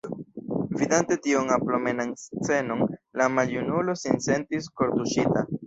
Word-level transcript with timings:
Vidante 0.79 1.17
tiun 1.25 1.53
amoplenan 1.57 2.15
scenon, 2.23 2.83
la 3.23 3.29
maljunulo 3.37 3.99
sin 4.07 4.21
sentis 4.31 4.75
kortuŝita. 4.83 5.49